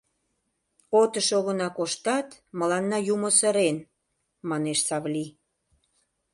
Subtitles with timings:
[1.01, 2.27] «Отыш огына коштат,
[2.59, 3.77] мыланна юмо сырен»,—
[4.49, 5.25] манеш Савли.